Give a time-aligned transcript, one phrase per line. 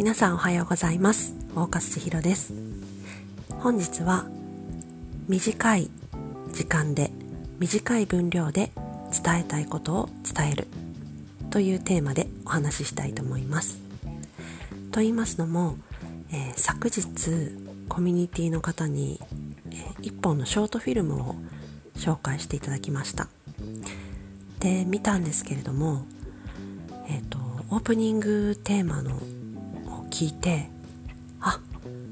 [0.00, 1.34] 皆さんおはようございます。
[1.54, 2.54] 大勝千尋です。
[3.58, 4.24] 本日は
[5.28, 5.90] 短い
[6.54, 7.10] 時間で
[7.58, 8.72] 短い分量で
[9.12, 10.68] 伝えたいことを伝える
[11.50, 13.78] というテーマでお話ししたいと思います。
[14.90, 15.76] と言いますのも、
[16.32, 17.02] えー、昨日
[17.90, 19.20] コミュニティの方に、
[19.70, 21.34] えー、1本のショートフィルムを
[21.96, 23.28] 紹介していただきました。
[24.60, 26.06] で見たんですけれども
[27.06, 29.20] えっ、ー、とオープニングテーマの
[30.20, 30.68] 聞いて
[31.40, 31.60] あ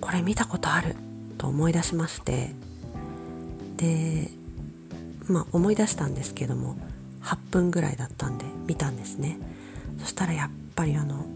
[0.00, 0.96] これ見たことある
[1.36, 2.54] と思い出しまして。
[3.76, 4.30] で
[5.28, 6.76] まあ思い出したんですけども
[7.22, 9.36] 8分ぐらいだったんで見たんですね。
[9.98, 11.26] そしたらやっぱりあの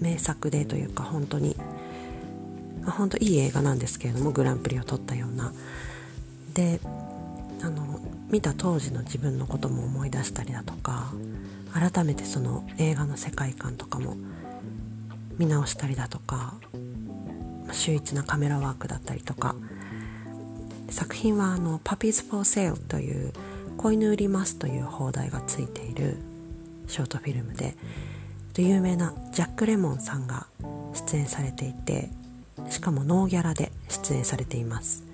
[0.00, 1.56] 名作でというか本当に
[2.86, 5.52] 本当いい映画なんですけれどもグランプリを取ったような。
[6.54, 6.80] で
[7.60, 8.00] あの
[8.30, 11.12] 見た当時の自分のことも思い出したりだとか
[11.74, 14.16] 改めてその映画の世界観とかも
[15.38, 16.54] 見直したりだとか
[17.72, 19.54] 秀逸なカメラワークだったりとか。
[20.90, 23.32] 作品はあの「Puppies for Sale」という
[23.76, 26.16] 「子犬売ります」という放題がついている
[26.86, 27.76] ショートフィルムで
[28.56, 30.46] 有名なジャック・レモンさんが
[30.94, 32.10] 出演されていて
[32.70, 35.04] しかもノーギャラで出演されています。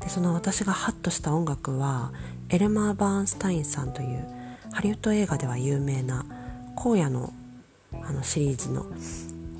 [0.00, 2.12] でその私がハッとした音楽は
[2.48, 4.26] エルマー・バーンスタインさんという
[4.72, 6.24] ハリウッド映画では有名な
[6.76, 7.32] 荒野の
[8.02, 8.86] あのシリーズの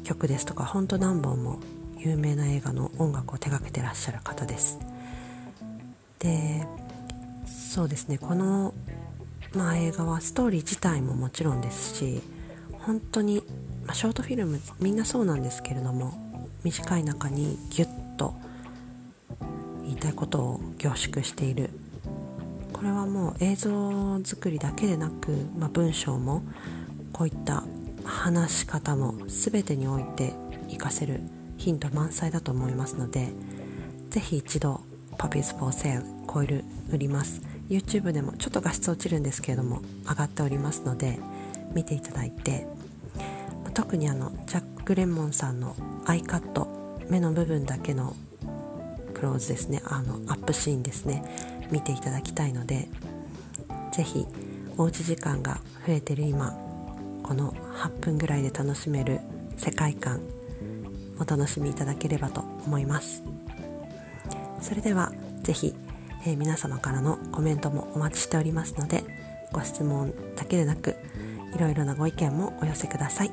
[0.03, 1.61] 曲ですとか本当何本も
[1.99, 4.79] 有名な映画の音楽を手がけてらっしゃる方です。
[6.19, 6.67] で
[7.47, 8.75] そうですねこの、
[9.55, 12.21] まあ、映画はストーリー自体ももちろんですし
[12.73, 13.43] 本当に、
[13.87, 16.13] まあ、ショートフィルムみんなそうなんですけれども
[16.65, 18.35] 短い中にギュッと
[19.83, 21.71] 言いたいことを凝縮している。
[22.73, 26.43] これはもう映像作りだけでなく、まあ、文章も
[27.13, 27.63] こういった
[28.05, 30.35] 話し方も全てにおいて
[30.67, 31.21] 活かせる
[31.57, 33.29] ヒント満載だと思いますので
[34.11, 34.81] ぜひ一度
[35.19, 37.43] Puppies for Sale コイル売ります。
[37.73, 41.19] YouTube でもちょっと画質落ちるんですけれども上がっておりますので
[41.75, 42.67] 見ていただいて
[43.73, 45.75] 特にあのジャック・レモンさんの
[46.05, 46.69] アイカット
[47.09, 48.15] 目の部分だけの
[49.15, 51.25] クローズですねあのアップシーンですね
[51.71, 52.89] 見ていただきたいので
[53.93, 54.27] 是非
[54.77, 56.55] おうち時間が増えてる今
[57.23, 59.21] この8分ぐらいで楽しめる
[59.57, 60.21] 世界観
[61.19, 63.23] お楽しみいただければと思います。
[64.61, 65.13] それでは
[65.43, 65.75] 是非、
[66.27, 69.05] えー、皆様からのコメントもお待ちしておりますので
[69.53, 70.97] ご質問だけでなく
[71.55, 73.31] いろいろなご意見もお寄せください。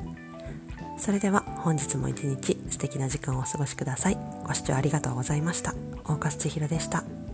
[0.97, 4.17] それでは本日も一日素敵な時間をお過ごしください。
[4.43, 5.73] ご視聴ありがとうございました。
[6.03, 7.28] 大勝千尋でした。